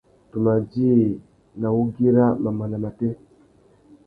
[0.29, 0.89] Tu mà djï
[1.59, 3.09] nà wugüira mamana matê.